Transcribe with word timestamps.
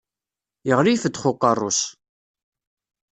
Yeɣli 0.67 0.91
ifeddex 0.93 1.23
uqerru-s! 1.31 1.81